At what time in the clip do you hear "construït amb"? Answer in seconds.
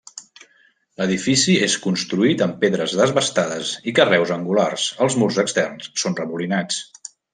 1.83-2.57